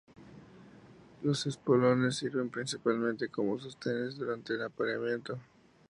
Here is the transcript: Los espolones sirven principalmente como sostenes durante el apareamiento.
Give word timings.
Los 1.21 1.45
espolones 1.45 2.15
sirven 2.17 2.49
principalmente 2.49 3.29
como 3.29 3.59
sostenes 3.59 4.17
durante 4.17 4.55
el 4.55 4.63
apareamiento. 4.63 5.37